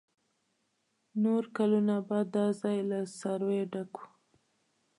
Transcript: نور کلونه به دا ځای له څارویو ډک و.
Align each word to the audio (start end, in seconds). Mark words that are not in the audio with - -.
نور 1.23 1.43
کلونه 1.57 1.95
به 2.07 2.19
دا 2.35 2.45
ځای 2.61 2.79
له 2.89 2.99
څارویو 3.19 3.69
ډک 3.73 3.91
و. 3.99 4.03